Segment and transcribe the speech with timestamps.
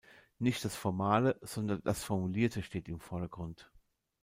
[0.39, 3.69] Nicht das Formale, sondern das Formulierte steht im Vordergrund.